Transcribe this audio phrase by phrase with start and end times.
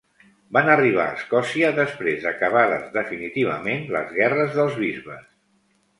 [0.55, 5.29] Van arribar a Escòcia després d'acabades definitivament les guerres dels bisbes.